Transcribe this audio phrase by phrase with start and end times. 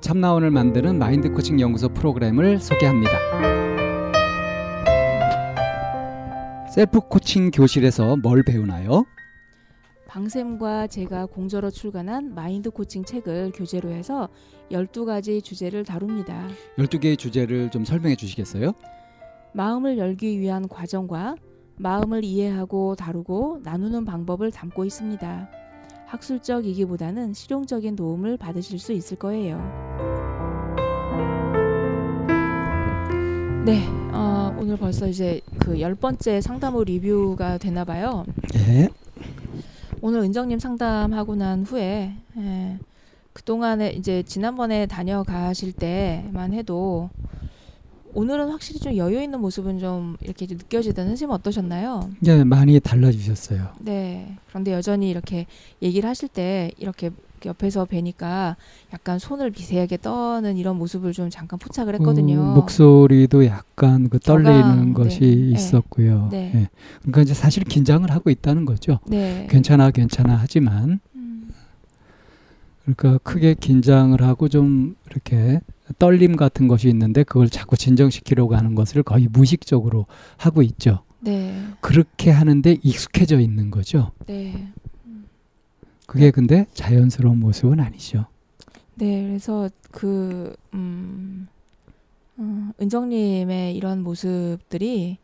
[0.00, 3.12] 참나원을 만드는 마인드 코칭 연구소 프로그램을 소개합니다.
[6.70, 9.04] 셀프 코칭 교실에서 뭘 배우나요?
[10.06, 14.28] 방쌤과 제가 공저로 출간한 마인드 코칭 책을 교재로 해서
[14.70, 16.48] 12가지 주제를 다룹니다.
[16.78, 18.72] 12개의 주제를 좀 설명해 주시겠어요?
[19.52, 21.36] 마음을 열기 위한 과정과
[21.76, 25.59] 마음을 이해하고 다루고 나누는 방법을 담고 있습니다.
[26.10, 29.58] 학술적이기보다는 실용적인 도움을 받으실 수 있을 거예요.
[33.64, 38.24] 네, 어, 오늘 벌써 이제 그 열 번째 상담 후 리뷰가 되나 봐요.
[38.52, 38.88] 네.
[40.02, 42.78] 오늘 은정님 상담하고 난 후에 예,
[43.32, 47.10] 그 동안에 이제 지난번에 다녀가실 때만 해도
[48.14, 52.10] 오늘은 확실히 좀 여유 있는 모습은 좀 이렇게 느껴지던 선생님 어떠셨나요?
[52.20, 53.68] 네, 많이 달라지셨어요.
[53.80, 54.36] 네.
[54.48, 55.46] 그런데 여전히 이렇게
[55.82, 57.10] 얘기를 하실 때 이렇게
[57.46, 58.56] 옆에서 뵈니까
[58.92, 62.40] 약간 손을 미세하게 떠는 이런 모습을 좀 잠깐 포착을 했거든요.
[62.40, 66.28] 어, 목소리도 약간 그 떨리는 저강, 것이 네, 있었고요.
[66.30, 66.52] 네.
[66.54, 66.68] 예.
[67.00, 68.98] 그러니까 이제 사실 긴장을 하고 있다는 거죠.
[69.06, 69.46] 네.
[69.48, 71.50] 괜찮아, 괜찮아 하지만 음,
[72.84, 75.60] 그러니까 크게 긴장을 하고 좀 이렇게
[75.98, 80.06] 떨림 같은 것이 있는데 그걸 자꾸 진정시키려고 하는 것을 거의 무의식적으로
[80.36, 81.04] 하고 있죠.
[81.20, 81.66] 네.
[81.80, 84.12] 그렇게 하는데 익숙해져 있는 거죠.
[84.26, 84.68] 네.
[86.06, 88.26] 그게 근데 자연스러운 모습은 아니죠.
[88.96, 91.46] 네, 그래서 그 음,
[92.38, 95.18] 음, 은정님의 이런 모습들이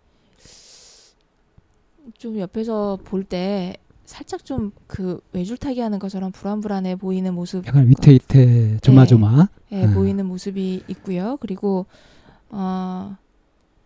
[2.18, 8.78] 좀 옆에서 볼 때 살짝 좀 그 외줄타기 하는 것처럼 불안불안해 보이는 모습, 약간 위태위태
[8.78, 9.48] 조마조마.
[9.72, 9.94] 예, 음.
[9.94, 11.36] 보이는 모습이 있고요.
[11.40, 11.86] 그리고
[12.48, 13.16] 어,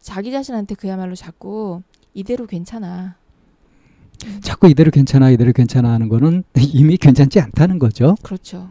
[0.01, 1.83] 자기 자신한테 그야말로 자꾸
[2.15, 3.17] 이대로 괜찮아.
[4.43, 6.45] 자꾸 이대로 괜찮아, 이대로 괜찮아 하는 거는
[6.75, 8.15] 이미 괜찮지 않다는 거죠.
[8.23, 8.71] 그렇죠.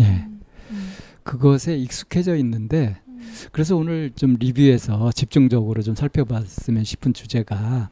[0.00, 0.26] 예.
[0.26, 0.90] 음, 음,
[1.22, 3.32] 그것에 익숙해져 있는데 음.
[3.52, 7.90] 그래서 오늘 좀 리뷰에서 집중적으로 좀 살펴봤으면 싶은 주제가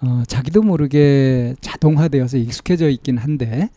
[0.00, 3.70] 어, 자기도 모르게 자동화되어서 익숙해져 있긴 한데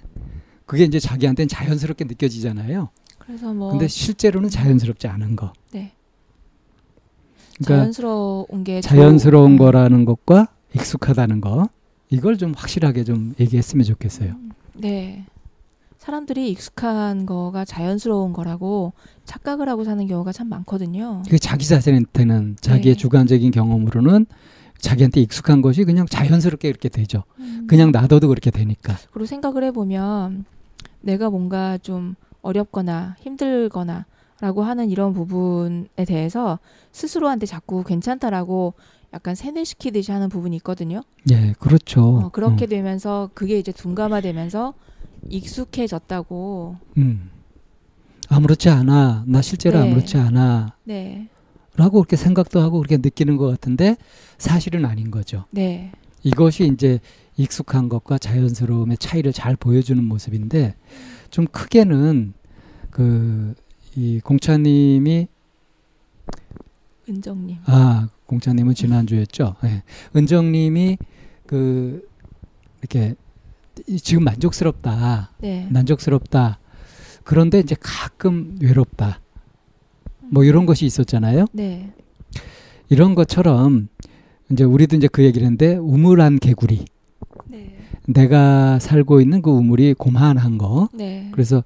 [0.66, 2.90] 그게 이제 자기한테는 자연스럽게 느껴지잖아요.
[3.18, 5.54] 그래서 뭐 근데 실제로는 자연스럽지 않은 거.
[5.72, 5.94] 네.
[7.58, 11.70] 그러니까 자연스러운 게 자연스러운 좋- 거라는 것과 익숙하다는 거
[12.10, 14.32] 이걸 좀 확실하게 좀 얘기했으면 좋겠어요.
[14.32, 15.26] 음, 네.
[15.98, 18.94] 사람들이 익숙한 거가 자연스러운 거라고
[19.26, 21.24] 착각을 하고 사는 경우가 참 많거든요.
[21.30, 22.98] 그 자기 자신한테는 자기의 네.
[23.00, 24.26] 주관적인 경험으로는
[24.80, 27.24] 자기한테 익숙한 것이 그냥 자연스럽게 이렇게 되죠.
[27.40, 28.96] 음, 그냥 놔둬도 그렇게 되니까.
[29.12, 30.46] 그리고 생각을 해보면
[31.02, 34.06] 내가 뭔가 좀 어렵거나 힘들거나
[34.40, 36.60] 라고 하는 이런 부분에 대해서
[36.92, 38.76] 스스로한테 자꾸 괜찮다라고
[39.14, 41.02] 약간 세뇌시키듯이 하는 부분이 있거든요.
[41.32, 42.04] 예, 그렇죠.
[42.04, 44.74] 어, 그렇게 되면서 그게 이제 둔감화되면서
[45.30, 46.76] 익숙해졌다고.
[46.98, 47.30] 음, 음.
[48.30, 49.24] 아무렇지 않아.
[49.26, 49.86] 나 실제로 네.
[49.86, 50.76] 아무렇지 않아.
[50.84, 51.30] 네,
[51.78, 53.96] 라고 그렇게 생각도 하고 그렇게 느끼는 것 같은데
[54.38, 55.46] 사실은 아닌 거죠.
[55.52, 55.92] 네,
[56.24, 57.00] 이것이 이제
[57.38, 60.76] 익숙한 것과 자연스러움의 차이를 잘 보여주는 모습인데
[61.30, 62.34] 좀 크게는
[62.92, 63.54] 그
[63.96, 65.28] 이 공차님이
[67.10, 67.58] 은정님.
[67.66, 69.56] 아 공차님은 지난주였죠.
[69.64, 69.82] 예.
[70.16, 70.98] 은정님이
[71.48, 72.08] 그
[72.82, 73.16] 이렇게
[73.88, 75.68] 이- 지금 만족스럽다, 네.
[75.72, 76.60] 만족스럽다.
[77.24, 79.20] 그런데 이제 가끔 외롭다.
[80.32, 81.46] 뭐 이런 것이 있었잖아요.
[81.54, 81.92] 네.
[82.90, 83.90] 이런 것처럼
[84.52, 86.86] 이제 우리도 이제 그 얘기를 했는데 우물한 개구리.
[87.48, 87.76] 네.
[88.08, 90.90] 내가 살고 있는 그 우물이 고만한 거.
[90.94, 91.30] 네.
[91.32, 91.64] 그래서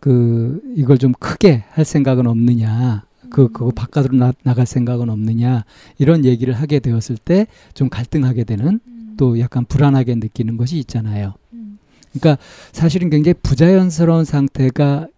[0.00, 3.04] 그 이걸 좀 크게 할 생각은 없느냐.
[3.30, 5.64] 그 그거 바깥으로 나, 나갈 생각은 없느냐.
[5.98, 9.14] 이런 얘기를 하게 되었을 때 좀 갈등하게 되는 음.
[9.18, 11.34] 또 약간 불안하게 느끼는 것이 있잖아요.
[11.52, 11.78] 음.
[12.12, 15.08] 그러니까 사실은 굉장히 부자연스러운 상태가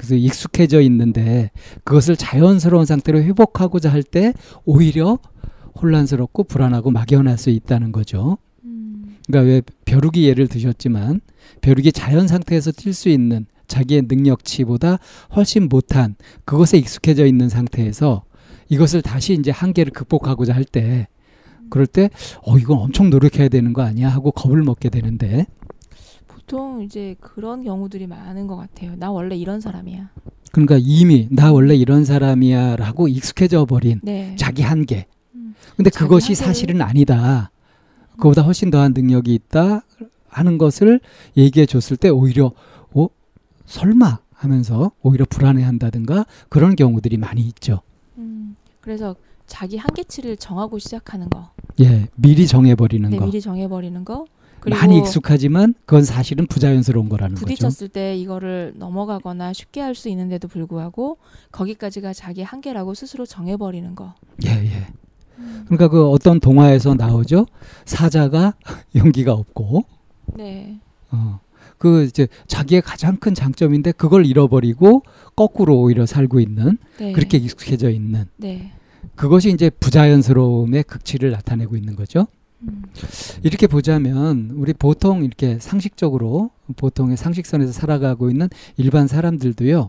[0.00, 1.50] 그래서 익숙해져 있는데
[1.84, 4.32] 그것을 자연스러운 상태로 회복하고자 할 때
[4.64, 5.18] 오히려
[5.80, 8.38] 혼란스럽고 불안하고 막연할 수 있다는 거죠.
[8.64, 9.18] 음.
[9.26, 11.20] 그러니까 왜 벼룩이 예를 드셨지만
[11.60, 14.98] 벼룩이 자연 상태에서 뛸 수 있는 자기의 능력치보다
[15.36, 16.16] 훨씬 못한
[16.46, 18.24] 그것에 익숙해져 있는 상태에서
[18.70, 21.08] 이것을 다시 이제 한계를 극복하고자 할 때
[21.68, 22.08] 그럴 때
[22.42, 25.46] 어 이건 엄청 노력해야 되는 거 아니야 하고 겁을 먹게 되는데
[26.50, 28.96] 보통 이제 그런 경우들이 많은 것 같아요.
[28.96, 30.10] 나 원래 이런 사람이야.
[30.50, 34.34] 그러니까 이미 나 원래 이런 사람이야라고 익숙해져 버린 네.
[34.36, 35.06] 자기 한계.
[35.36, 35.54] 음.
[35.76, 37.52] 근데 자기 그것이 한계를- 사실은 아니다.
[38.16, 39.82] 그보다 훨씬 더한 능력이 있다
[40.28, 40.98] 하는 것을
[41.36, 42.50] 얘기해 줬을 때 오히려
[42.94, 43.06] 어
[43.66, 47.80] 설마 하면서 오히려 불안해 한다든가 그런 경우들이 많이 있죠.
[48.18, 48.56] 음.
[48.80, 49.14] 그래서
[49.46, 51.50] 자기 한계치를 정하고 시작하는 거.
[51.80, 53.24] 예, 미리 정해 버리는 네, 거.
[53.26, 54.26] 미리 정해버리는 거.
[54.68, 57.46] 많이 익숙하지만 그건 사실은 부자연스러운 거라는 거죠.
[57.46, 61.18] 부딪혔을 때 이거를 넘어가거나 쉽게 할 수 있는데도 불구하고
[61.52, 64.14] 거기까지가 자기 한계라고 스스로 정해버리는 거.
[64.46, 64.86] 예, 예.
[65.66, 67.46] 그러니까 그 어떤 동화에서 나오죠.
[67.84, 68.54] 사자가
[68.96, 69.84] 용기가 없고
[70.34, 70.80] 네.
[71.10, 71.40] 어.
[71.78, 75.02] 그 이제 자기의 가장 큰 장점인데 그걸 잃어버리고
[75.34, 77.12] 거꾸로 오히려 살고 있는 네.
[77.12, 78.72] 그렇게 익숙해져 있는 네.
[79.16, 82.26] 그것이 이제 부자연스러움의 극치를 나타내고 있는 거죠.
[82.62, 82.82] 음.
[83.42, 89.88] 이렇게 보자면 우리 보통 이렇게 상식적으로 보통의 상식선에서 살아가고 있는 일반 사람들도요.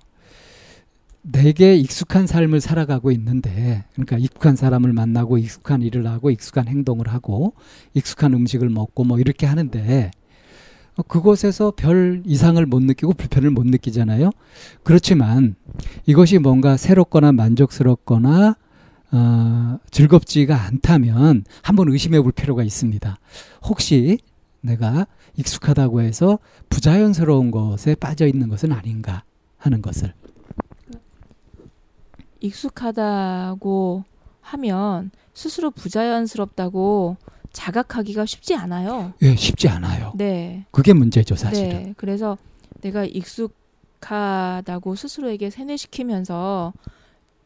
[1.23, 7.53] 내게 익숙한 삶을 살아가고 있는데 그러니까 익숙한 사람을 만나고 익숙한 일을 하고 익숙한 행동을 하고
[7.93, 10.11] 익숙한 음식을 먹고 뭐 이렇게 하는데
[10.95, 14.31] 어, 그곳에서 별 이상을 못 느끼고 불편을 못 느끼잖아요.
[14.83, 15.55] 그렇지만
[16.05, 18.55] 이것이 뭔가 새롭거나 만족스럽거나
[19.11, 23.17] 어, 즐겁지가 않다면 한번 의심해 볼 필요가 있습니다.
[23.63, 24.19] 혹시
[24.61, 29.23] 내가 익숙하다고 해서 부자연스러운 것에 빠져 있는 것은 아닌가
[29.57, 30.13] 하는 것을.
[32.39, 34.03] 익숙하다고
[34.41, 37.17] 하면 스스로 부자연스럽다고
[37.53, 39.13] 자각하기가 쉽지 않아요.
[39.21, 40.13] 예, 쉽지 않아요.
[40.15, 40.65] 네.
[40.71, 41.69] 그게 문제죠, 사실은.
[41.69, 41.93] 네.
[41.97, 42.37] 그래서
[42.81, 46.73] 내가 익숙하다고 스스로에게 세뇌시키면서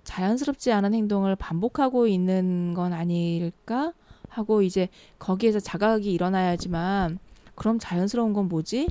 [0.06, 3.92] 자연스럽지 않은 행동을 반복하고 있는 건 아닐까
[4.30, 4.88] 하고 이제
[5.20, 7.20] 거기에서 자각이 일어나야지만
[7.56, 8.88] 그럼 자연스러운 건 뭐지?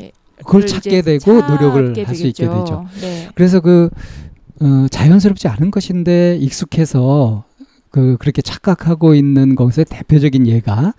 [0.00, 2.46] 예, 그걸 찾게 되고 노력을 할 수 있게.
[2.48, 2.86] 되죠.
[3.00, 3.28] 네.
[3.34, 3.90] 그래서 그
[4.62, 7.44] 어, 자연스럽지 않은 것인데 익숙해서
[7.90, 10.94] 그 그렇게 착각하고 있는 것의 대표적인 예가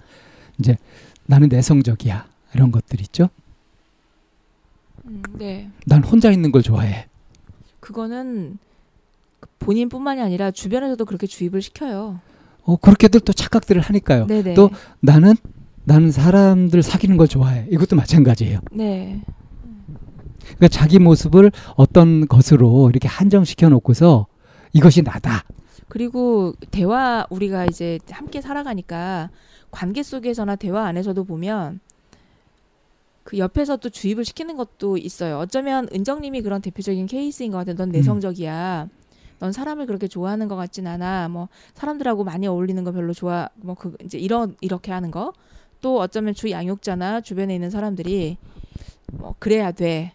[0.60, 0.78] 이제
[1.26, 3.30] 나는 내성적이야 이런 것들 있죠.
[5.06, 5.70] 음, 네.
[5.86, 7.08] 난 혼자 있는 걸 좋아해.
[7.80, 8.58] 그거는
[9.62, 12.20] 본인뿐만이 아니라 주변에서도 그렇게 주입을 시켜요.
[12.64, 14.28] 어 그렇게들 또 착각들을 하니까요.
[14.28, 14.54] 네네.
[14.56, 14.70] 또
[15.00, 15.36] 나는
[15.84, 17.68] 나는 사람들 사귀는 걸 좋아해.
[17.72, 18.60] 이것도 마찬가지예요.
[18.72, 19.22] 네.
[20.40, 24.28] 그러니까 자기 모습을 어떤 것으로 이렇게 한정시켜 놓고서
[24.74, 25.44] 이것이 나다.
[25.88, 29.30] 그리고 대화 우리가 이제 함께 살아가니까
[29.72, 31.80] 관계 속에서나 대화 안에서도 보면
[33.24, 35.38] 그 옆에서 또 주입을 시키는 것도 있어요.
[35.40, 37.76] 어쩌면 은정님이 그런 대표적인 케이스인 것 같아요.
[37.76, 38.88] 넌 내성적이야.
[39.42, 41.28] 넌 사람을 그렇게 좋아하는 것 같진 않아.
[41.28, 43.50] 뭐 사람들하고 많이 어울리는 거 별로 좋아.
[43.56, 45.34] 뭐 그 이제 이런 이렇게 하는 거.
[45.82, 48.38] 또 어쩌면 주 양육자나 주변에 있는 사람들이
[49.12, 50.14] 뭐 그래야 돼.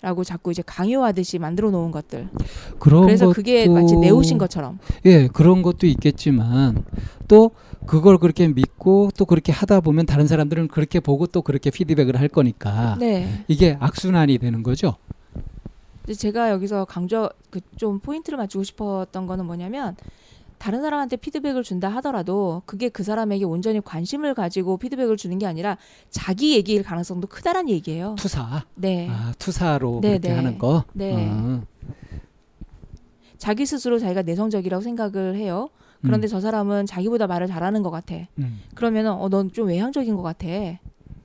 [0.00, 2.28] 라고 자꾸 이제 강요하듯이 만들어 놓은 것들.
[2.78, 4.78] 그래서 것도 그게 마치 내오신 것처럼.
[5.06, 6.84] 예, 그런 것도 있겠지만
[7.26, 7.50] 또
[7.84, 12.28] 그걸 그렇게 믿고 또 그렇게 하다 보면 다른 사람들은 그렇게 보고 또 그렇게 피드백을 할
[12.28, 13.44] 거니까 네.
[13.48, 14.94] 이게 악순환이 되는 거죠.
[16.08, 19.94] 이제 제가 여기서 강조 그 좀 포인트를 맞추고 싶었던 거는 뭐냐면
[20.58, 25.76] 다른 사람한테 피드백을 준다 하더라도 그게 그 사람에게 온전히 관심을 가지고 피드백을 주는 게 아니라
[26.10, 28.16] 자기 얘기일 가능성도 크다란 얘기예요.
[28.18, 28.64] 투사.
[28.74, 29.08] 네.
[29.10, 30.34] 아, 투사로 네, 그렇게 네.
[30.34, 30.84] 하는 거.
[30.94, 31.28] 네.
[31.30, 31.62] 어.
[33.36, 35.68] 자기 스스로 자기가 내성적이라고 생각을 해요.
[36.02, 36.28] 그런데 음.
[36.28, 38.16] 저 사람은 자기보다 말을 잘하는 것 같아.
[38.38, 38.60] 음.
[38.74, 40.46] 그러면은 어, 넌 좀 외향적인 것 같아.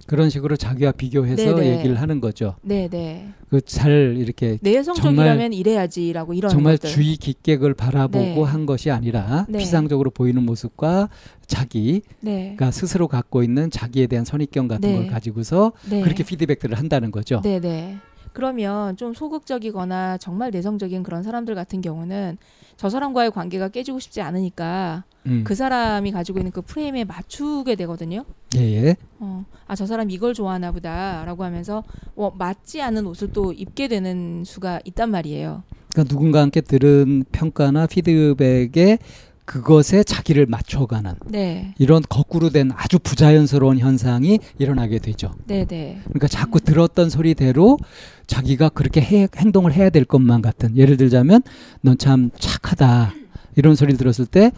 [0.07, 1.77] 그런 식으로 자기와 비교해서 네, 네.
[1.77, 2.55] 얘기를 하는 거죠.
[2.61, 3.29] 네, 네.
[3.49, 6.89] 그 잘 이렇게 내성적이라면 이래야지라고 이런 정말 것들.
[6.89, 8.41] 주의 깊게 그걸 바라보고 네.
[8.43, 9.59] 한 것이 아니라 네.
[9.59, 11.09] 피상적으로 보이는 모습과
[11.47, 12.57] 자기가 네.
[12.71, 14.95] 스스로 갖고 있는 자기에 대한 선입견 같은 네.
[14.95, 16.01] 걸 가지고서 네.
[16.01, 17.41] 그렇게 피드백들을 한다는 거죠.
[17.43, 17.97] 네, 네.
[18.33, 22.37] 그러면 좀 소극적이거나 정말 내성적인 그런 사람들 같은 경우는
[22.75, 25.43] 저 사람과의 관계가 깨지고 싶지 않으니까 음.
[25.45, 28.25] 그 사람이 가지고 있는 그 프레임에 맞추게 되거든요.
[28.57, 28.95] 예, 예.
[29.19, 31.23] 어, 아, 저 사람 이걸 좋아하나 보다.
[31.25, 31.83] 라고 하면서,
[32.15, 35.63] 어, 맞지 않은 옷을 또 입게 되는 수가 있단 말이에요.
[35.93, 38.97] 그러니까 누군가 함께 들은 평가나 피드백에
[39.45, 41.73] 그것에 자기를 맞춰가는 네.
[41.77, 45.33] 이런 거꾸로 된 아주 부자연스러운 현상이 일어나게 되죠.
[45.47, 46.01] 네네.
[46.05, 47.77] 그러니까 자꾸 들었던 소리대로
[48.25, 51.41] 자기가 그렇게 해, 행동을 해야 될 것만 같은 예를 들자면
[51.81, 53.13] 넌 참 착하다
[53.55, 54.51] 이런 소리를 들었을 때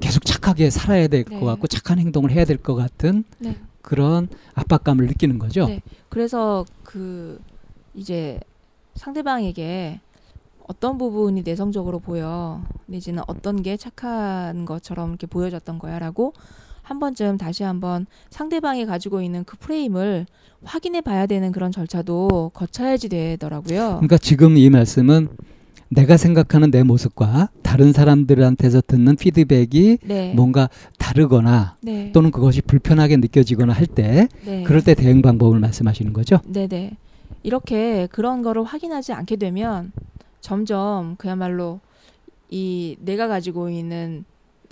[0.00, 1.44] 계속 착하게 살아야 될것 네.
[1.44, 3.56] 같고 착한 행동을 해야 될 것 같은 네.
[3.82, 5.66] 그런 압박감을 느끼는 거죠.
[5.66, 5.80] 네.
[6.08, 7.38] 그래서 그,
[7.94, 8.40] 이제
[8.94, 10.00] 상대방에게
[10.72, 16.32] 어떤 부분이 내성적으로 보여, 내지는 어떤 게 착한 것처럼 이렇게 보여졌던 거야 라고
[16.80, 20.24] 한 번쯤 다시 한번 상대방이 가지고 있는 그 프레임을
[20.64, 23.96] 확인해 봐야 되는 그런 절차도 거쳐야지 되더라고요.
[23.96, 25.28] 그러니까 지금 이 말씀은
[25.90, 30.32] 내가 생각하는 내 모습과 다른 사람들한테서 듣는 피드백이 네.
[30.34, 32.10] 뭔가 다르거나 네.
[32.12, 34.62] 또는 그것이 불편하게 느껴지거나 할때 네.
[34.62, 36.38] 그럴 때 대응 방법을 말씀하시는 거죠.
[36.46, 36.96] 네네.
[37.42, 39.92] 이렇게 그런 거를 확인하지 않게 되면
[40.42, 41.80] 점점 그야말로
[42.50, 44.24] 이 내가 가지고 있는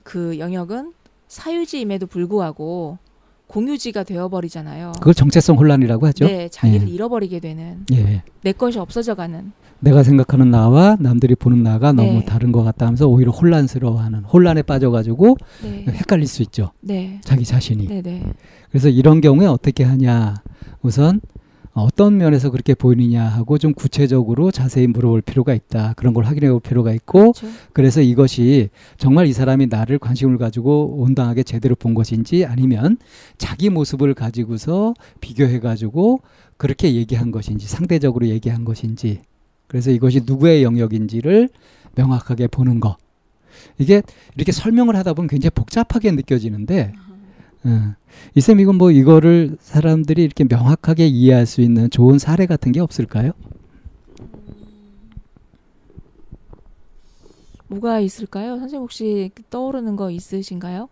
[0.02, 0.92] 그 영역은
[1.28, 2.98] 사유지임에도 불구하고
[3.46, 4.92] 공유지가 되어버리잖아요.
[4.98, 6.26] 그걸 정체성 혼란이라고 하죠.
[6.26, 6.92] 네, 자기를 예.
[6.92, 8.22] 잃어버리게 되는 예.
[8.42, 9.52] 내 것이 없어져가는.
[9.78, 12.24] 내가 생각하는 나와 남들이 보는 나가 너무 네.
[12.24, 16.72] 다른 것 같다 하면서 오히려 혼란스러워하는 혼란에 빠져가지고 네, 헷갈릴 수 있죠.
[16.80, 17.86] 네, 자기 자신이.
[17.86, 18.22] 네, 네,
[18.70, 20.34] 그래서 이런 경우에 어떻게 하냐.
[20.82, 21.20] 우선
[21.72, 25.94] 어떤 면에서 그렇게 보이느냐 하고 좀 구체적으로 자세히 물어볼 필요가 있다.
[25.96, 27.46] 그런 걸 확인해 볼 필요가 있고 그렇죠.
[27.72, 32.98] 그래서 이것이 정말 이 사람이 나를 관심을 가지고 온당하게 제대로 본 것인지 아니면
[33.38, 36.20] 자기 모습을 가지고서 비교해 가지고
[36.56, 39.20] 그렇게 얘기한 것인지 상대적으로 얘기한 것인지
[39.66, 41.48] 그래서 이것이 누구의 영역인지를
[41.94, 42.96] 명확하게 보는 거
[43.78, 44.02] 이게
[44.34, 46.92] 이렇게 설명을 하다 보면 굉장히 복잡하게 느껴지는데
[47.64, 47.94] 어,
[48.34, 53.32] 이쌤 이건 뭐 이거를 사람들이 이렇게 명확하게 이해할 수 있는 좋은 사례 같은 게 없을까요?
[57.68, 58.58] 뭐가 있을까요?
[58.58, 60.88] 선생님 혹시 떠오르는 거 있으신가요?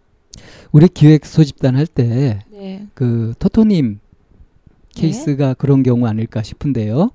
[0.70, 2.87] 우리 기획 소집단 할때 네.
[2.94, 3.98] 그 토토님
[4.94, 7.10] 케이스가 그런 경우 아닐까 싶은데요.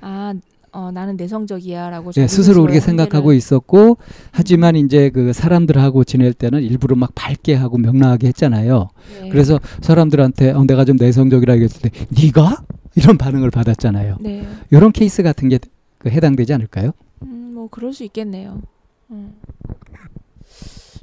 [0.00, 0.34] 아,
[0.78, 3.98] 어, 나는 내성적이야라고 네, 스스로 그렇게 생각하고 있었고
[4.30, 8.90] 하지만 이제 그 사람들하고 지낼 때는 일부러 막 밝게 하고 명랑하게 했잖아요.
[9.22, 9.28] 네.
[9.28, 12.62] 그래서 사람들한테 어, 내가 좀 내성적이라 얘기했을 때 네가
[12.96, 14.18] 이런 반응을 받았잖아요.
[14.20, 14.46] 네.
[14.70, 15.58] 이런 케이스 같은 게
[15.98, 16.92] 그 해당되지 않을까요?
[17.22, 18.62] 음, 뭐 그럴 수 있겠네요.
[19.10, 19.34] 음.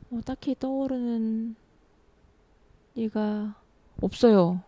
[0.10, 1.56] 뭐 딱히 떠오르는
[2.98, 3.56] 얘가
[4.02, 4.62] 없어요.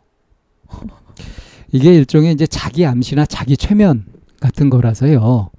[1.71, 4.05] 이게 일종의 이제 자기 암시나 자기 최면
[4.39, 5.49] 같은 거라서요.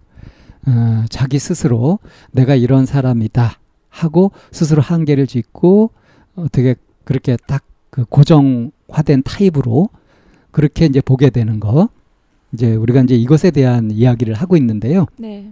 [0.66, 1.98] 어, 자기 스스로
[2.32, 3.58] 내가 이런 사람이다
[3.88, 5.90] 하고 스스로 한계를 짓고
[6.36, 9.88] 어떻게 그렇게 딱 그 고정화된 타입으로
[10.50, 11.88] 그렇게 이제 보게 되는 거.
[12.52, 15.06] 이제 우리가 이제 이것에 대한 이야기를 하고 있는데요.
[15.18, 15.50] 네.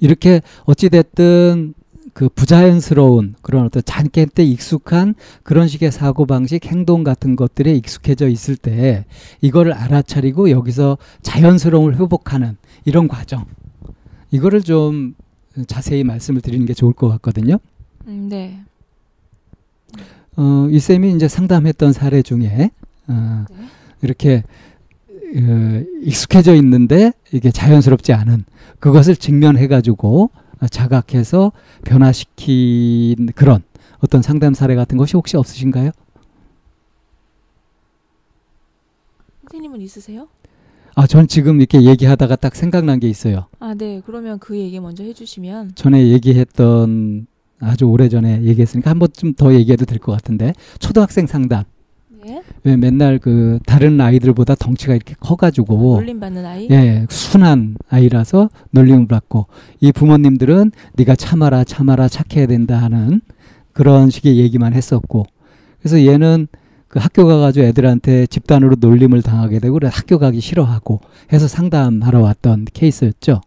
[0.00, 1.74] 이렇게 어찌 됐든
[2.20, 8.28] 그 부자연스러운 그런 어떤 잔께 때 익숙한 그런 식의 사고 방식 행동 같은 것들에 익숙해져
[8.28, 9.06] 있을 때
[9.40, 13.46] 이거를 알아차리고 여기서 자연스러움을 회복하는 이런 과정
[14.30, 15.14] 이거를 좀
[15.66, 17.58] 자세히 말씀을 드리는 게 좋을 것 같거든요.
[18.06, 18.60] 음, 네.
[20.36, 22.70] 어, 이 쌤이 이제 상담했던 사례 중에
[23.06, 23.64] 어, 네.
[24.02, 24.42] 이렇게
[25.08, 28.44] 어, 익숙해져 있는데 이게 자연스럽지 않은
[28.78, 30.28] 그것을 직면해 가지고
[30.68, 31.52] 자각해서
[31.84, 33.62] 변화시킨 그런
[34.00, 35.90] 어떤 상담 사례 같은 것이 혹시 없으신가요?
[39.42, 40.28] 선생님은 있으세요?
[40.94, 43.46] 아, 전 지금 이렇게 얘기하다가 딱 생각난 게 있어요.
[43.58, 44.02] 아, 네.
[44.04, 45.72] 그러면 그 얘기 먼저 해주시면.
[45.74, 47.26] 전에 얘기했던
[47.60, 51.64] 아주 오래 전에 얘기했으니까 한번좀더 얘기해도 될 것 같은데 초등학생 상담
[52.24, 52.42] 네.
[52.64, 56.68] 왜 맨날 그 다른 아이들보다 덩치가 이렇게 커가지고 놀림 받는 아이.
[56.70, 59.46] 예, 순한 아이라서 놀림을 받고
[59.80, 63.22] 이 부모님들은 네가 참아라 참아라 착해야 된다 하는
[63.72, 65.24] 그런 식의 얘기만 했었고
[65.80, 66.48] 그래서 얘는
[66.88, 71.00] 그 학교 가가지고 애들한테 집단으로 놀림을 당하게 되고 그래서 학교 가기 싫어하고
[71.32, 73.40] 해서 상담하러 왔던 케이스였죠.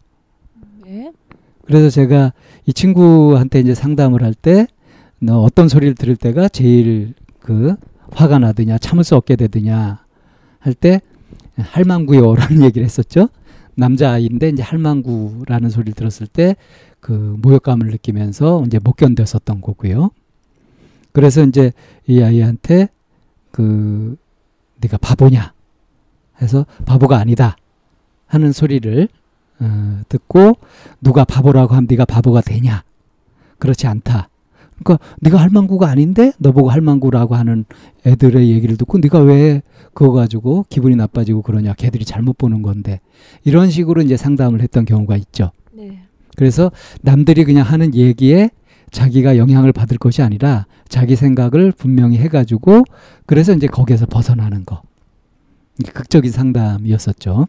[0.85, 1.11] 네.
[1.65, 2.31] 그래서 제가
[2.65, 7.75] 이 친구한테 이제 상담을 할때너 어떤 소리를 들을 때가 제일 그
[8.15, 10.03] 화가 나드냐 참을 수 없게 되드냐
[10.59, 11.01] 할 때
[11.57, 13.29] 할망구요라는 얘기를 했었죠.
[13.75, 16.55] 남자아이인데 이제 할망구라는 소리를 들었을 때
[17.03, 20.11] 그 모욕감을 느끼면서 이제 못 견뎠었던 거고요.
[21.11, 21.73] 그래서 이제
[22.07, 22.87] 이 아이한테
[23.51, 24.15] 그
[24.77, 25.53] 네가 바보냐
[26.41, 27.57] 해서 바보가 아니다
[28.25, 29.09] 하는 소리를
[29.59, 30.53] 어, 듣고
[31.01, 32.83] 누가 바보라고 하면 네가 바보가 되냐?
[33.59, 34.29] 그렇지 않다.
[34.83, 37.65] 그러니까 네가 할망구가 아닌데 너보고 할망구라고 하는
[38.05, 39.61] 애들의 얘기를 듣고 네가 왜
[39.93, 41.73] 그거 가지고 기분이 나빠지고 그러냐?
[41.73, 42.99] 걔들이 잘못 보는 건데
[43.43, 45.51] 이런 식으로 이제 상담을 했던 경우가 있죠.
[45.71, 45.99] 네.
[46.35, 48.49] 그래서 남들이 그냥 하는 얘기에
[48.91, 52.83] 자기가 영향을 받을 것이 아니라 자기 생각을 분명히 해가지고
[53.25, 54.81] 그래서 이제 거기에서 벗어나는 거.
[55.93, 57.47] 극적인 상담이었었죠.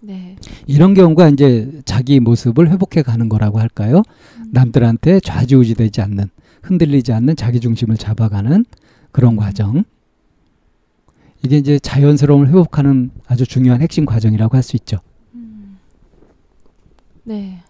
[0.00, 0.36] 네.
[0.66, 4.02] 이런 경우가 이제 자기 모습을 회복해 가는 거라고 할까요?
[4.38, 4.50] 음.
[4.52, 6.28] 남들한테 좌지우지되지 않는,
[6.68, 8.64] 흔들리지 않는 자기 중심을 잡아가는
[9.12, 9.84] 그런 과정.
[11.44, 14.96] 이게 이제 자연스러움을 회복하는 아주 중요한 핵심 과정이라고 할 수 있죠.
[15.34, 15.78] 음.
[17.24, 17.62] 네.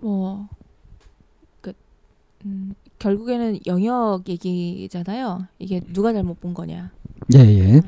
[0.00, 0.48] 뭐,
[1.60, 1.72] 그,
[2.44, 5.46] 음, 결국에는 영역 얘기잖아요.
[5.60, 6.90] 이게 누가 잘못 본 거냐.
[7.34, 7.78] 예, 예.
[7.78, 7.82] 아,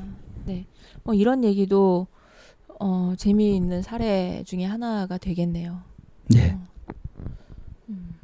[0.47, 0.65] 네.
[1.03, 2.07] 뭐 이런 얘기도
[2.79, 5.81] 어, 재미있는 사례 중에 하나가 되겠네요.
[6.37, 6.53] 예.
[6.53, 6.67] 어.
[7.89, 8.15] 음.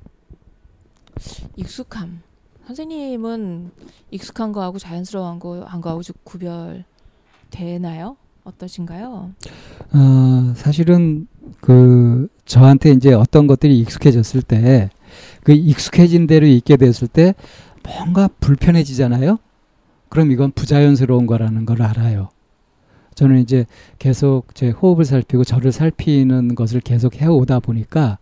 [1.56, 2.22] 익숙함.
[2.66, 3.70] 선생님은
[4.10, 6.84] 익숙한 거하고 자연스러운 거한 거하고 좀 구별
[7.50, 8.16] 되나요?
[8.44, 9.32] 어떠신가요?
[9.92, 11.26] 어, 사실은
[11.60, 14.88] 그 저한테 이제 어떤 것들이 익숙해졌을 때
[15.42, 17.34] 그 익숙해진 대로 있게 됐을 때
[17.82, 19.38] 뭔가 불편해지잖아요.
[20.08, 22.28] 그럼 이건 부자연스러운 거라는 걸 알아요.
[23.14, 23.66] 저는 이제
[23.98, 28.18] 계속 제 호흡을 살피고 저를 살피는 것을 계속 해오다 보니까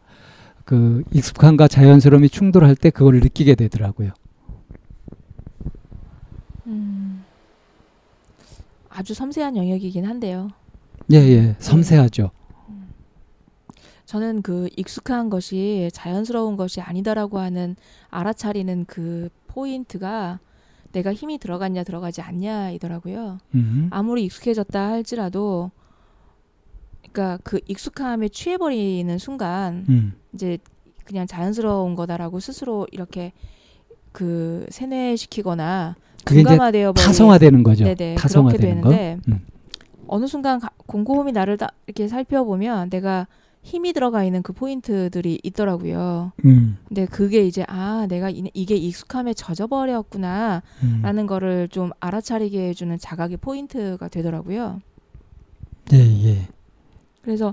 [0.68, 4.10] 그 익숙함과 자연스러움이 충돌할 때 그걸 느끼게 되더라고요.
[6.66, 7.24] 음.
[8.90, 10.50] 아주 섬세한 영역이긴 한데요.
[11.10, 11.56] 예, 예.
[11.58, 12.32] 섬세하죠.
[14.04, 17.74] 저는 그 익숙한 것이 자연스러운 것이 아니다라고 하는
[18.10, 20.38] 알아차리는 그 포인트가
[20.92, 23.38] 내가 힘이 들어갔냐 들어가지 않냐이더라고요.
[23.54, 23.88] 음.
[23.90, 25.70] 아무리 익숙해졌다 할지라도
[27.00, 30.12] 그러니까 그 익숙함에 취해버리는 순간 음.
[30.34, 30.58] 이제
[31.04, 33.32] 그냥 자연스러운 거다라고 스스로 이렇게
[34.12, 37.84] 그 세뇌시키거나 둔감화되어 버린 타성화되는 거죠.
[37.84, 38.90] 네네 그렇게 타성화되는 거.
[38.90, 39.40] 되는데 음.
[40.06, 43.26] 어느 순간 가- 곰곰이 나를 다 이렇게 살펴보면 내가
[43.62, 46.32] 힘이 들어가 있는 그 포인트들이 있더라고요.
[46.44, 46.78] 음.
[46.86, 51.26] 근데 그게 이제 아 내가 이, 이게 익숙함에 젖어버렸구나라는 음.
[51.26, 54.80] 거를 좀 알아차리게 해주는 자각의 포인트가 되더라고요.
[55.92, 56.48] 예, 예.
[57.28, 57.52] 그래서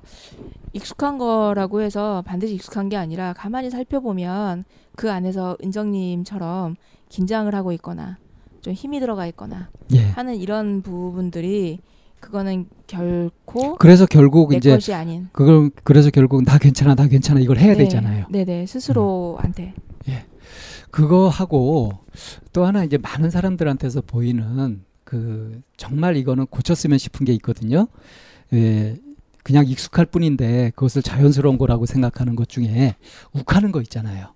[0.71, 4.63] 익숙한 거라고 해서 반드시 익숙한 게 아니라 가만히 살펴보면
[4.95, 6.77] 그 안에서 은정님처럼
[7.09, 8.17] 긴장을 하고 있거나
[8.61, 9.99] 좀 힘이 들어가 있거나 예.
[9.99, 11.79] 하는 이런 부분들이
[12.21, 17.41] 그거는 결코 그래서 결국 내 이제 것이 아닌 그걸 그래서 결국 나 괜찮아 나 괜찮아
[17.41, 18.27] 이걸 해야 네, 되잖아요.
[18.29, 19.73] 네네 스스로한테
[20.89, 21.91] 그거 하고
[22.53, 27.89] 또 하나 이제 많은 사람들한테서 보이는 그 정말 이거는 고쳤으면 싶은 게 있거든요.
[28.53, 28.95] 예,
[29.45, 32.95] 그냥 익숙할 뿐인데 그것을 자연스러운 거라고 생각하는 것 중에
[33.31, 34.33] 욱하는 거 있잖아요.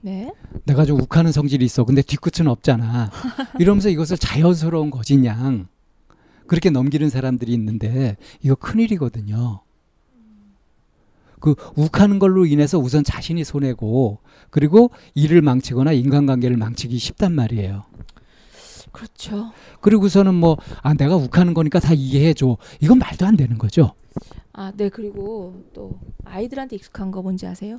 [0.00, 0.32] 네
[0.64, 1.84] 내가 좀 욱하는 성질이 있어.
[1.84, 3.12] 근데 뒤끝은 없잖아.
[3.60, 5.68] 이러면서 이것을 자연스러운 거지냥
[6.48, 9.60] 그렇게 넘기는 사람들이 있는데 이거 큰일이거든요.
[11.38, 14.18] 그 욱하는 걸로 인해서 우선 자신이 손해고
[14.50, 17.84] 그리고 일을 망치거나 인간관계를 망치기 쉽단 말이에요.
[18.92, 19.52] 그렇죠.
[19.80, 22.56] 그리고서는 뭐 아 내가 욱하는 거니까 다 이해해 줘.
[22.80, 23.92] 이건 말도 안 되는 거죠.
[24.52, 24.88] 아, 네.
[24.88, 27.76] 그리고 또 아이들한테 익숙한 거 뭔지 아세요?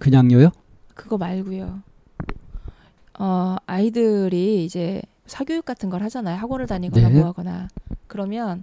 [0.00, 0.50] 그냥요요?
[0.94, 1.80] 그거 말고요.
[3.18, 6.36] 어, 아이들이 이제 사교육 같은 걸 하잖아요.
[6.38, 7.14] 학원을 다니거나 네.
[7.18, 7.68] 뭐 하거나.
[8.06, 8.62] 그러면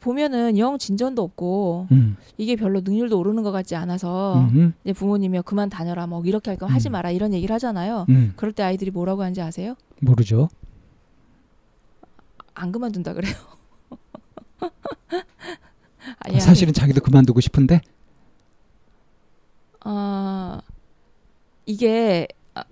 [0.00, 2.16] 보면은 영 진전도 없고 음.
[2.36, 4.74] 이게 별로 능률도 오르는 것 같지 않아서 음.
[4.84, 6.92] 이제 부모님이 그만 다녀라 뭐 이렇게 할 거면 하지 음.
[6.92, 8.06] 마라 이런 얘기를 하잖아요.
[8.10, 8.32] 음.
[8.36, 9.74] 그럴 때 아이들이 뭐라고 하는지 아세요?
[10.00, 10.48] 모르죠.
[12.56, 13.34] 안 그만둔다 그래요.
[16.20, 17.80] 아니, 사실은 자기도 그만두고 싶은데.
[19.80, 20.60] 아
[21.66, 22.64] 이게 아,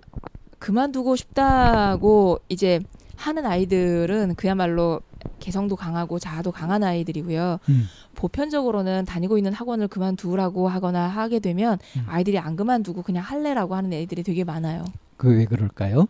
[0.59, 2.81] 그만두고 싶다고 이제
[3.17, 5.01] 하는 아이들은 그야말로
[5.39, 7.59] 개성도 강하고 자아도 강한 아이들이고요.
[7.69, 7.87] 음.
[8.15, 12.05] 보편적으로는 다니고 있는 학원을 그만두라고 하거나 하게 되면 음.
[12.09, 14.85] 아이들이 안 그만두고 그냥 할래라고 하는 애들이 되게 많아요.
[15.17, 16.07] 그 왜 그럴까요?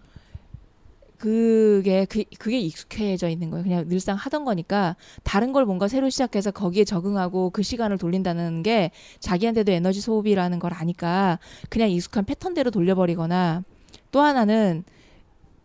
[1.24, 3.64] 그게 그, 그게 익숙해져 있는 거예요.
[3.64, 8.90] 그냥 늘상 하던 거니까 다른 걸 뭔가 새로 시작해서 거기에 적응하고 그 시간을 돌린다는 게
[9.20, 11.38] 자기한테도 에너지 소비라는 걸 아니까
[11.70, 13.62] 그냥 익숙한 패턴대로 돌려버리거나
[14.10, 14.84] 또 하나는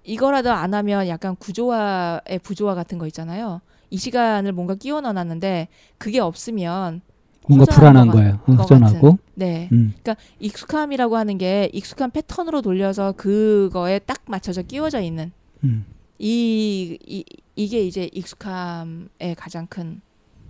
[0.05, 3.59] 이거라도 안 하면 약간 구조화의 부조화 같은 거 있잖아요.
[3.89, 5.67] 이 시간을 뭔가 끼워 넣어놨는데
[5.97, 7.01] 그게 없으면
[7.49, 8.39] 뭔가 불안한 것 거예요.
[8.45, 9.17] 것 허전하고.
[9.35, 9.67] 네.
[9.73, 9.93] 음.
[10.39, 15.85] 익숙함이라고 하는 게 익숙한 패턴으로 돌려서 그거에 딱 맞춰져 끼워져 있는 음.
[16.17, 17.23] 이, 이
[17.55, 20.01] 이게 이제 익숙함의 가장 큰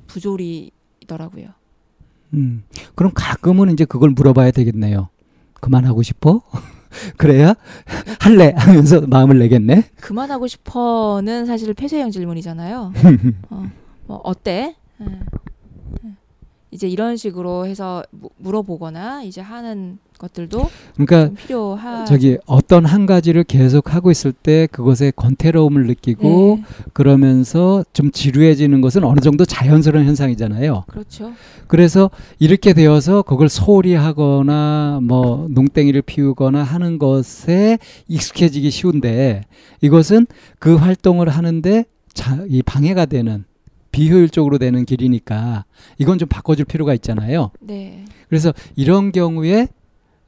[0.08, 1.50] 부조리더라고요.
[2.34, 2.64] 음.
[2.96, 5.10] 그럼 가끔은 이제 그걸 물어봐야 되겠네요.
[5.56, 6.42] 그만하고 싶어?
[7.18, 7.56] 그래야
[8.20, 9.90] 할래 하면서 마음을 내겠네.
[10.02, 12.94] 그만하고 싶어는 사실 폐쇄형 질문이잖아요.
[13.50, 13.72] 어,
[14.08, 14.76] 뭐 어때?
[15.02, 15.06] 예.
[16.06, 16.14] 예.
[16.72, 22.06] 이제 이런 식으로 해서 무- 물어보거나 이제 하는 것들도 그러니까 좀 필요하.
[22.06, 28.82] 저기 어떤 한 가지를 계속 하고 있을 때 그것에 권태로움을 느끼고 네, 그러면서 좀 지루해지는
[28.82, 30.84] 것은 어느 정도 자연스러운 현상이잖아요.
[30.88, 31.32] 그렇죠.
[31.68, 39.42] 그래서 이렇게 되어서 그걸 소홀히 하거나 뭐 농땡이를 피우거나 하는 것에 익숙해지기 쉬운데
[39.82, 40.28] 이것은
[40.60, 43.46] 그 활동을 하는데 자, 이 방해가 되는
[43.92, 45.66] 비효율적으로 되는 길이니까
[45.98, 47.52] 이건 좀 바꿔줄 필요가 있잖아요.
[47.60, 49.68] 네, 그래서 이런 경우에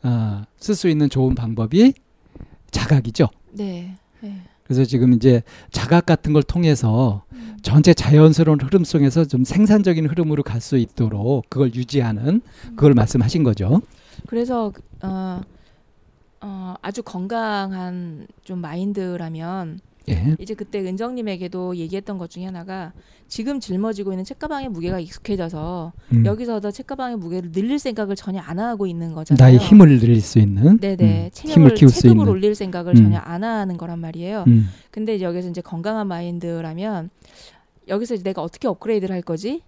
[0.03, 1.93] 어, 쓸수 있는 좋은 방법이
[2.71, 3.27] 자각이죠.
[3.51, 4.41] 네, 네.
[4.63, 10.43] 그래서 지금 이제 자각 같은 걸 통해서 음, 전체 자연스러운 흐름 속에서 좀 생산적인 흐름으로
[10.43, 12.41] 갈 수 있도록 그걸 유지하는
[12.75, 13.81] 그걸 말씀하신 거죠.
[14.27, 15.41] 그래서 어,
[16.39, 20.35] 어, 아주 건강한 좀 마인드라면 예.
[20.39, 22.91] 이제 그때 은정님에게도 얘기했던 것 중에 하나가
[23.27, 26.25] 지금 짊어지고 있는 책가방의 무게가 익숙해져서 음.
[26.25, 29.43] 여기서 더 책가방의 무게를 늘릴 생각을 전혀 안 하고 있는 거잖아요.
[29.43, 32.95] 나의 힘을 늘릴 수 있는 네네 음, 체력을 힘을 키울 수 체급을 올릴 생각을 음.
[32.95, 34.45] 전혀 안 하는 거란 말이에요.
[34.47, 34.69] 음.
[34.89, 37.09] 근데 여기서 이제 건강한 마인드라면
[37.87, 39.61] 여기서 이제 내가 어떻게 업그레이드를 할 거지?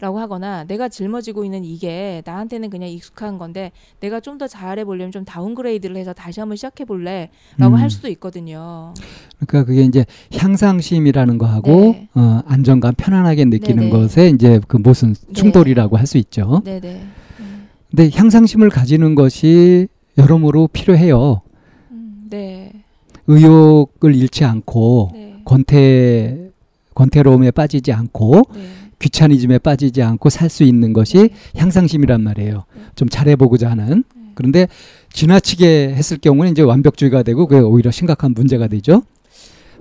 [0.00, 5.12] 라고 하거나 내가 짊어지고 있는 이게 나한테는 그냥 익숙한 건데 내가 좀 더 잘해 보려면
[5.12, 7.80] 좀 downgrade를 해서 다시 한번 시작해 볼래 라고 음.
[7.80, 8.94] 할 수도 있거든요.
[9.38, 12.08] 그러니까 그게 이제 향상심이라는 거하고 네.
[12.14, 13.90] 어, 안정감 편안하게 느끼는 네네.
[13.90, 15.32] 것에 이제 그 무슨 네.
[15.34, 16.62] 충돌이라고 할수 있죠.
[16.64, 17.02] 네네.
[17.40, 21.42] 음, 근데 향상심을 가지는 것이 여러모로 필요해요.
[21.90, 22.72] 음, 네.
[23.26, 25.42] 의욕을 잃지 않고 네.
[25.44, 26.48] 권태
[26.94, 28.62] 권태로움에 빠지지 않고 네.
[29.00, 31.30] 귀차니즘에 빠지지 않고 살 수 있는 것이 네.
[31.56, 32.64] 향상심이란 말이에요.
[32.74, 32.82] 네.
[32.94, 34.04] 좀 잘해보고자 하는.
[34.14, 34.22] 네.
[34.34, 34.68] 그런데
[35.12, 39.02] 지나치게 했을 경우는 이제 완벽주의가 되고 그게 오히려 심각한 문제가 되죠.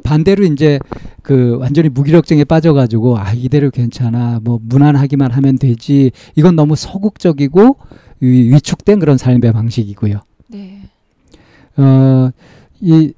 [0.03, 0.79] 반대로 이제
[1.21, 7.77] 그 완전히 무기력증에 빠져가지고 아 이대로 괜찮아 뭐 무난하기만 하면 되지 이건 너무 소극적이고
[8.21, 10.21] 위- 위축된 그런 삶의 방식이고요.
[10.47, 10.81] 네.
[11.77, 13.13] 어이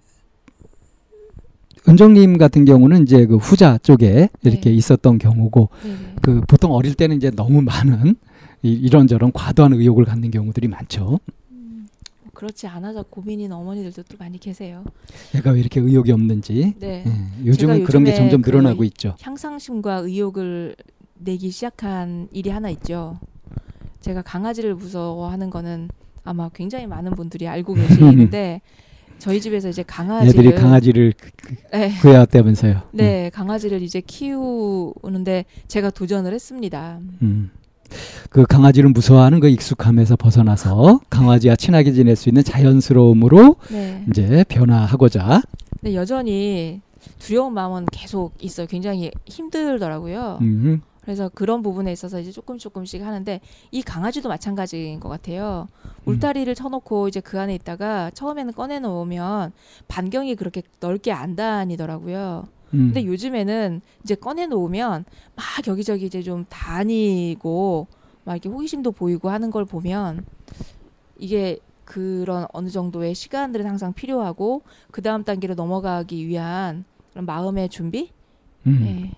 [1.91, 4.75] 은정님 같은 경우는 이제 그 후자 쪽에 이렇게 네.
[4.75, 5.95] 있었던 경우고 네.
[6.21, 8.15] 그 보통 어릴 때는 이제 너무 많은
[8.63, 11.19] 이, 이런저런 과도한 의욕을 갖는 경우들이 많죠.
[11.51, 11.87] 음,
[12.33, 14.85] 그렇지 않아서 고민인 어머니들도 또 많이 계세요.
[15.35, 16.75] 얘가 왜 이렇게 의욕이 없는지.
[16.79, 17.03] 네.
[17.05, 19.15] 예, 요즘은 그런 게 점점 그 늘어나고 있죠.
[19.19, 20.77] 향상심과 의욕을
[21.15, 23.19] 내기 시작한 일이 하나 있죠.
[23.99, 25.89] 제가 강아지를 무서워하는 거는
[26.23, 28.61] 아마 굉장히 많은 분들이 알고 계시는데
[29.21, 32.81] 저희 집에서 이제 강아지를 애들이 강아지를 그- 그- 네, 구해왔다면서요.
[32.91, 36.97] 네, 강아지를 이제 키우는데 제가 도전을 했습니다.
[37.21, 37.51] 음.
[38.31, 44.03] 그 강아지를 무서워하는 그 익숙함에서 벗어나서 강아지와 친하게 지낼 수 있는 자연스러움으로 네.
[44.09, 45.43] 이제 변화하고자.
[45.79, 46.81] 근데 여전히
[47.19, 48.65] 두려운 마음은 계속 있어요.
[48.65, 50.39] 굉장히 힘들더라고요.
[50.41, 50.81] 음.
[51.01, 55.67] 그래서 그런 부분에 있어서 이제 조금 조금씩 하는데 이 강아지도 마찬가지인 것 같아요.
[56.07, 56.13] 음.
[56.13, 59.51] 울타리를 쳐놓고 이제 그 안에 있다가 처음에는 꺼내 놓으면
[59.87, 62.43] 반경이 그렇게 넓게 안 다니더라고요.
[62.73, 62.91] 음.
[62.93, 67.87] 근데 요즘에는 이제 꺼내 놓으면 막 여기저기 이제 좀 다니고
[68.23, 70.23] 막 이렇게 호기심도 보이고 하는 걸 보면
[71.17, 74.61] 이게 그런 어느 정도의 시간들은 항상 필요하고
[74.91, 78.11] 그 다음 단계로 넘어가기 위한 그런 마음의 준비?
[78.67, 78.79] 음.
[78.83, 79.11] 네.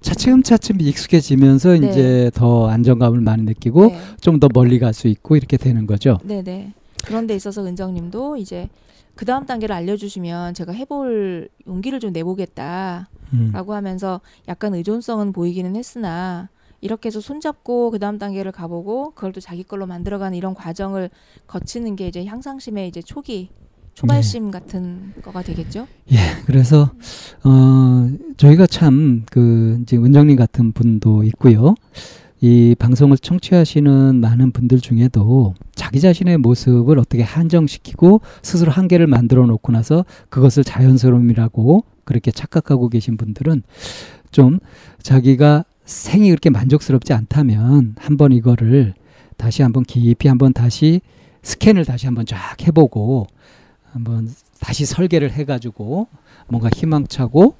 [0.00, 1.88] 차츰차츰 익숙해지면서 네.
[1.88, 3.98] 이제 더 안정감을 많이 느끼고 네.
[4.20, 6.18] 좀더 멀리 갈 수 있고 이렇게 되는 거죠.
[6.24, 6.74] 네네.
[7.04, 8.68] 그런 데 있어서 은정님도 이제
[9.14, 13.52] 그 다음 단계를 알려주시면 제가 해볼 용기를 좀 내보겠다라고 음.
[13.54, 16.48] 하면서 약간 의존성은 보이기는 했으나
[16.80, 21.10] 이렇게 해서 손잡고 그 다음 단계를 가보고 그걸 또 자기 걸로 만들어가는 이런 과정을
[21.46, 23.50] 거치는 게 이제 향상심의 이제 초기
[23.94, 25.86] 초발심 같은 거가 되겠죠.
[26.46, 26.90] 그래서
[27.44, 31.74] 어 저희가 참 그 이제 은정님 같은 분도 있고요.
[32.40, 39.70] 이 방송을 청취하시는 많은 분들 중에도 자기 자신의 모습을 어떻게 한정시키고 스스로 한계를 만들어 놓고
[39.72, 43.62] 나서 그것을 자연스러움이라고 그렇게 착각하고 계신 분들은
[44.32, 44.58] 좀
[45.02, 48.94] 자기가 생이 그렇게 만족스럽지 않다면 한번 이거를
[49.36, 51.00] 다시 한번 깊이 한번 다시
[51.42, 53.26] 스캔을 다시 한번 쫙 해보고
[53.92, 56.08] 한번 다시 설계를 해가지고
[56.48, 57.54] 뭔가 희망차고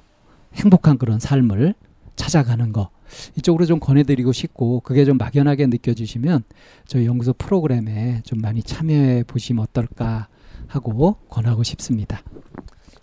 [0.55, 1.75] 행복한 그런 삶을
[2.15, 2.89] 찾아가는 거
[3.37, 6.43] 이쪽으로 좀 권해드리고 싶고 그게 좀 막연하게 느껴지시면
[6.87, 10.27] 저희 연구소 프로그램에 좀 많이 참여해 보시면 어떨까
[10.67, 12.21] 하고 권하고 싶습니다.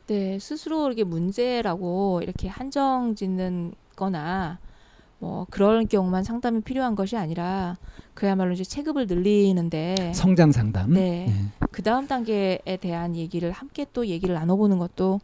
[0.08, 4.58] 네, 스스로 이렇게 문제라고 이렇게 한정 짓는 거나
[5.20, 7.76] 뭐 그런 경우만 상담이 필요한 것이 아니라
[8.14, 10.92] 그야말로 이제 체급을 늘리는데 성장 상담.
[10.92, 11.26] 네.
[11.28, 11.66] 예.
[11.70, 15.20] 그 다음 단계에 대한 얘기를 함께 또 얘기를 나눠보는 것도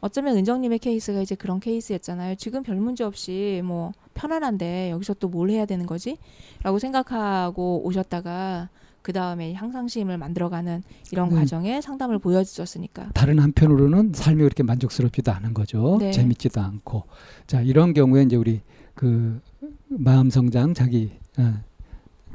[0.00, 2.36] 어쩌면 은정님의 케이스가 이제 그런 케이스였잖아요.
[2.36, 6.16] 지금 별 문제 없이 뭐 편안한데 여기서 또 뭘 해야 되는 거지?
[6.62, 8.68] 라고 생각하고 오셨다가
[9.02, 11.36] 그 다음에 향상심을 만들어가는 이런 음.
[11.36, 13.10] 과정에 상담을 보여주셨으니까.
[13.14, 15.96] 다른 한편으로는 삶이 그렇게 만족스럽지도 않은 거죠.
[16.00, 16.10] 네.
[16.12, 17.04] 재밌지도 않고.
[17.46, 18.60] 자, 이런 경우에 이제 우리
[18.94, 19.40] 그
[19.88, 21.54] 마음 성장 자기 어,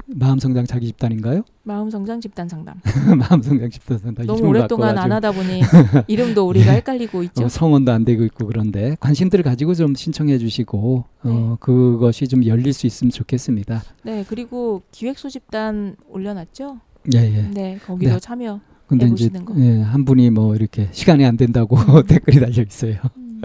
[0.06, 1.42] 마음 성장 자기 집단인가요?
[1.64, 2.80] 마음 성장 집단 상담.
[3.18, 5.62] 마음 성장 집단 상담 너무 오랫동안 안 하다 보니
[6.06, 7.44] 이름도 우리가 헷갈리고 있죠.
[7.44, 11.30] 어, 성원도 안 되고 있고 그런데 관심들을 가지고 좀 신청해 주시고 네.
[11.30, 13.82] 어, 그것이 좀 열릴 수 있으면 좋겠습니다.
[14.04, 16.80] 네, 그리고 기획소 집단 올려놨죠.
[17.14, 17.42] 예, 예.
[17.42, 18.20] 네, 거기도 네.
[18.20, 18.60] 참여.
[18.86, 19.54] 근데 이제 거.
[19.58, 22.96] 예, 한 분이 뭐 이렇게 시간이 안 된다고 댓글이 달려 있어요.
[23.16, 23.40] 음,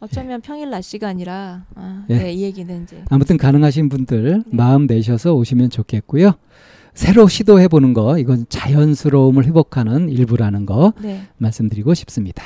[0.00, 2.18] 어쩌면 평일 낮 시간이라 아, 예.
[2.18, 4.56] 네, 이 얘기는 이제 아무튼 가능하신 분들 네.
[4.56, 6.32] 마음 내셔서 오시면 좋겠고요.
[6.94, 12.42] 새로 시도해 보는 거 이건 자연스러움을 회복하는 일부라는 거 네, 말씀드리고 싶습니다.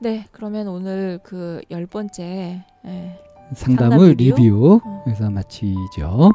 [0.00, 3.18] 네, 그러면 오늘 그 열 번째 예,
[3.54, 4.36] 상담의 상담 리뷰?
[4.42, 5.04] 리뷰 어.
[5.08, 6.32] 에서 마치죠.